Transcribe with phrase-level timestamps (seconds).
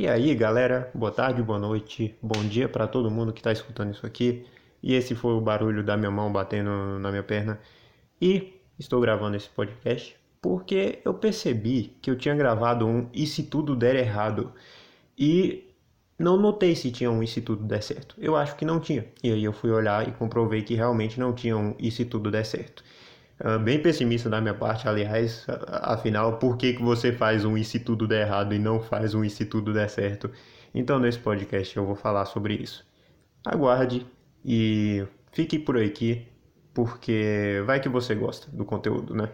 [0.00, 3.92] E aí, galera, boa tarde, boa noite, bom dia para todo mundo que está escutando
[3.92, 4.46] isso aqui.
[4.80, 7.58] E esse foi o barulho da minha mão batendo na minha perna.
[8.22, 13.42] E estou gravando esse podcast porque eu percebi que eu tinha gravado um E se
[13.42, 14.52] tudo der errado.
[15.18, 15.64] E
[16.16, 18.14] não notei se tinha um E se tudo der certo.
[18.18, 19.04] Eu acho que não tinha.
[19.20, 22.30] E aí eu fui olhar e comprovei que realmente não tinha um E se tudo
[22.30, 22.84] der certo.
[23.40, 27.64] Uh, bem pessimista da minha parte, aliás, afinal, por que, que você faz um e
[27.64, 30.30] se tudo der errado e não faz um e se tudo der certo?
[30.74, 32.84] Então, nesse podcast eu vou falar sobre isso.
[33.46, 34.04] Aguarde
[34.44, 36.26] e fique por aqui,
[36.74, 39.28] porque vai que você gosta do conteúdo, né?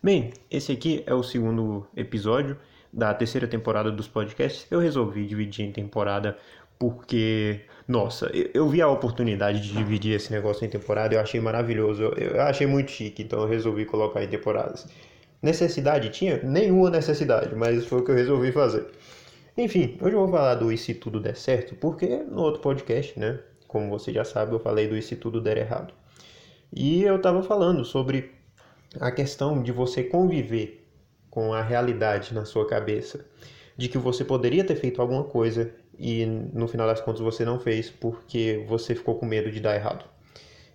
[0.00, 2.56] Bem, esse aqui é o segundo episódio
[2.92, 4.66] da terceira temporada dos podcasts.
[4.70, 6.38] Eu resolvi dividir em temporada
[6.78, 12.02] porque, nossa, eu, vi a oportunidade de dividir esse negócio em temporada, eu achei maravilhoso,
[12.16, 14.86] eu, achei muito chique, então eu resolvi colocar em temporadas.
[15.42, 16.40] Necessidade tinha?
[16.42, 18.86] Nenhuma necessidade, mas foi o que eu resolvi fazer.
[19.56, 23.18] Enfim, hoje eu vou falar do E se tudo der certo, porque no outro podcast,
[23.18, 25.92] né, como você já sabe, eu falei do E se tudo der errado.
[26.72, 28.30] E eu tava falando sobre
[29.00, 30.86] a questão de você conviver
[31.30, 33.24] com a realidade na sua cabeça,
[33.76, 37.58] de que você poderia ter feito alguma coisa e no final das contas você não
[37.58, 40.04] fez porque você ficou com medo de dar errado.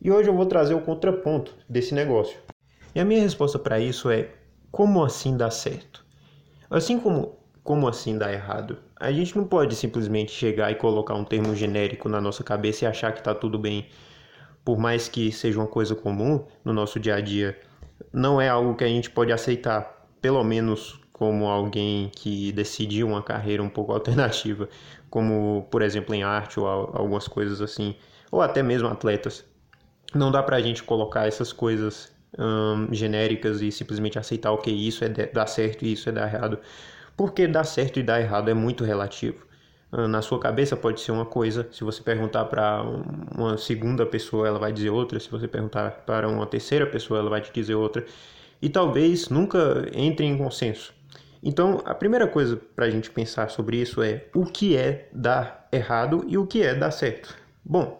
[0.00, 2.38] E hoje eu vou trazer o contraponto desse negócio.
[2.94, 4.30] E a minha resposta para isso é:
[4.70, 6.04] como assim dar certo?
[6.70, 8.78] Assim como como assim dar errado?
[8.96, 12.88] A gente não pode simplesmente chegar e colocar um termo genérico na nossa cabeça e
[12.88, 13.86] achar que está tudo bem,
[14.64, 17.58] por mais que seja uma coisa comum no nosso dia a dia.
[18.12, 23.22] Não é algo que a gente pode aceitar, pelo menos como alguém que decidiu uma
[23.22, 24.66] carreira um pouco alternativa,
[25.10, 27.94] como por exemplo em arte ou algumas coisas assim,
[28.32, 29.44] ou até mesmo atletas.
[30.14, 34.88] Não dá pra gente colocar essas coisas hum, genéricas e simplesmente aceitar o okay, que
[34.88, 36.58] isso é dar certo e isso é dar errado,
[37.14, 39.46] porque dar certo e dar errado é muito relativo.
[39.92, 42.82] Hum, na sua cabeça pode ser uma coisa, se você perguntar para
[43.36, 47.28] uma segunda pessoa, ela vai dizer outra, se você perguntar para uma terceira pessoa, ela
[47.28, 48.06] vai te dizer outra,
[48.62, 50.98] e talvez nunca entre em consenso.
[51.42, 55.68] Então, a primeira coisa para a gente pensar sobre isso é o que é dar
[55.72, 57.34] errado e o que é dar certo.
[57.64, 57.98] Bom,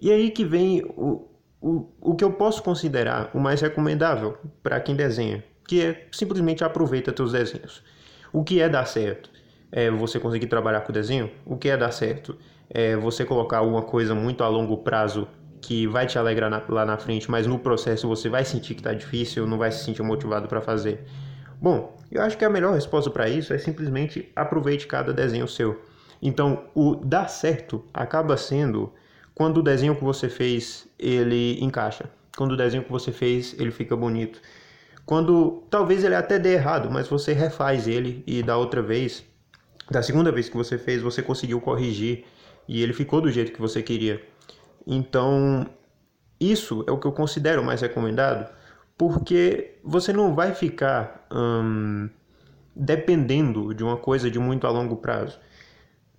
[0.00, 1.28] e aí que vem o,
[1.60, 6.64] o, o que eu posso considerar o mais recomendável para quem desenha, que é simplesmente
[6.64, 7.84] aproveita teus desenhos.
[8.32, 9.30] O que é dar certo?
[9.70, 11.30] É você conseguir trabalhar com o desenho?
[11.46, 12.36] O que é dar certo?
[12.68, 15.28] É você colocar alguma coisa muito a longo prazo
[15.60, 18.80] que vai te alegrar na, lá na frente, mas no processo você vai sentir que
[18.80, 21.04] está difícil, não vai se sentir motivado para fazer.
[21.60, 25.80] Bom, eu acho que a melhor resposta para isso é simplesmente aproveite cada desenho seu.
[26.20, 28.92] Então, o dar certo acaba sendo
[29.34, 33.70] quando o desenho que você fez ele encaixa, quando o desenho que você fez ele
[33.70, 34.40] fica bonito,
[35.06, 39.24] quando talvez ele até dê errado, mas você refaz ele e da outra vez,
[39.90, 42.24] da segunda vez que você fez, você conseguiu corrigir
[42.68, 44.22] e ele ficou do jeito que você queria.
[44.86, 45.66] Então,
[46.38, 48.48] isso é o que eu considero mais recomendado
[49.02, 52.08] porque você não vai ficar hum,
[52.72, 55.40] dependendo de uma coisa de muito a longo prazo.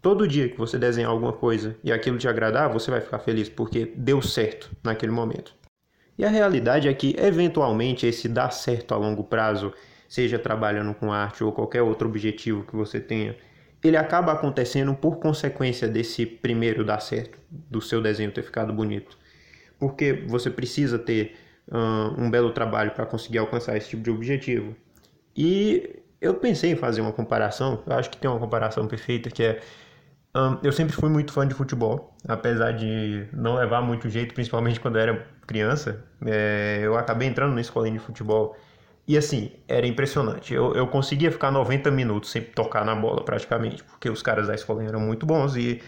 [0.00, 3.48] Todo dia que você desenhar alguma coisa e aquilo te agradar, você vai ficar feliz
[3.48, 5.54] porque deu certo naquele momento.
[6.18, 9.72] E a realidade é que, eventualmente, esse dar certo a longo prazo,
[10.08, 13.36] seja trabalhando com arte ou qualquer outro objetivo que você tenha,
[13.84, 19.16] ele acaba acontecendo por consequência desse primeiro dar certo, do seu desenho ter ficado bonito.
[19.78, 21.36] Porque você precisa ter
[22.18, 24.76] um belo trabalho para conseguir alcançar esse tipo de objetivo.
[25.36, 29.42] E eu pensei em fazer uma comparação, eu acho que tem uma comparação perfeita que
[29.42, 29.60] é
[30.34, 34.80] um, eu sempre fui muito fã de futebol, apesar de não levar muito jeito, principalmente
[34.80, 36.04] quando eu era criança.
[36.24, 38.56] É, eu acabei entrando na escolinha de futebol
[39.06, 40.54] e assim, era impressionante.
[40.54, 44.54] Eu, eu conseguia ficar 90 minutos sem tocar na bola praticamente, porque os caras da
[44.54, 45.82] escolinha eram muito bons e,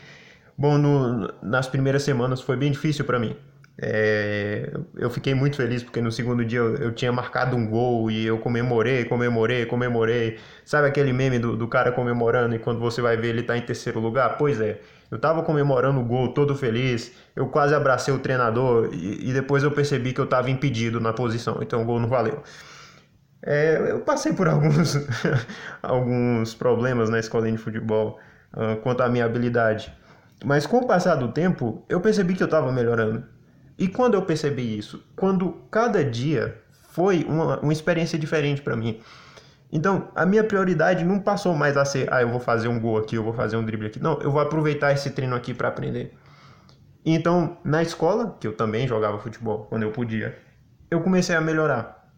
[0.58, 3.34] bom, no, nas primeiras semanas foi bem difícil para mim.
[3.76, 8.08] É, eu fiquei muito feliz porque no segundo dia eu, eu, tinha marcado um gol
[8.08, 10.38] e eu comemorei, comemorei, comemorei.
[10.64, 13.62] Sabe aquele meme do, do cara comemorando e quando você vai ver ele tá em
[13.62, 14.36] terceiro lugar?
[14.38, 19.30] Pois é, eu tava comemorando o gol todo feliz, eu quase abracei o treinador e,
[19.30, 22.42] e depois eu percebi que eu tava impedido na posição, então o gol não valeu.
[23.42, 24.96] É, eu passei por alguns,
[25.82, 28.18] alguns problemas na escolinha de futebol
[28.54, 29.92] uh, quanto à minha habilidade.
[30.44, 33.24] Mas com o passar do tempo, eu percebi que eu estava melhorando.
[33.78, 35.04] E quando eu percebi isso?
[35.16, 39.00] Quando cada dia foi uma, uma experiência diferente para mim.
[39.72, 42.98] Então, a minha prioridade não passou mais a ser, ah, eu vou fazer um gol
[42.98, 44.00] aqui, eu vou fazer um drible aqui.
[44.00, 46.16] Não, eu vou aproveitar esse treino aqui para aprender.
[47.04, 50.38] Então, na escola, que eu também jogava futebol quando eu podia,
[50.88, 52.08] eu comecei a melhorar.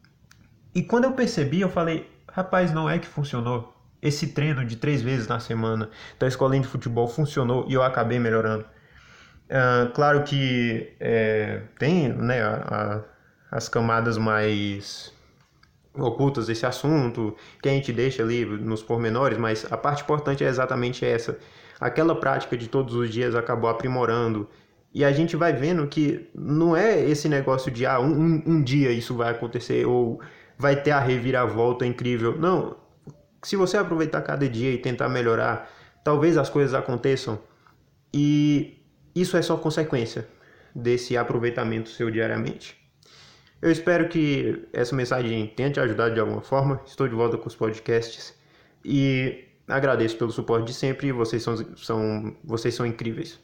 [0.74, 3.74] E quando eu percebi, eu falei, rapaz, não é que funcionou.
[4.02, 5.88] esse treino de três vezes na semana
[6.18, 8.66] da escolinha de futebol funcionou e eu acabei melhorando.
[9.50, 13.04] Uh, claro que é, tem né, a,
[13.50, 15.12] a, as camadas mais
[15.94, 20.48] ocultas desse assunto, que a gente deixa ali nos pormenores, mas a parte importante é
[20.48, 21.38] exatamente essa.
[21.80, 24.48] Aquela prática de todos os dias acabou aprimorando.
[24.92, 28.90] E a gente vai vendo que não é esse negócio de ah, um, um dia
[28.90, 30.20] isso vai acontecer ou
[30.58, 32.36] vai ter a reviravolta incrível.
[32.38, 32.76] Não.
[33.42, 35.70] Se você aproveitar cada dia e tentar melhorar,
[36.02, 37.38] talvez as coisas aconteçam.
[38.12, 38.75] E
[39.16, 40.28] isso é só consequência
[40.74, 42.76] desse aproveitamento seu diariamente.
[43.62, 46.80] Eu espero que essa mensagem tenha te ajudado de alguma forma.
[46.86, 48.34] Estou de volta com os podcasts
[48.84, 51.10] e agradeço pelo suporte de sempre.
[51.12, 53.40] Vocês são, são, vocês são incríveis.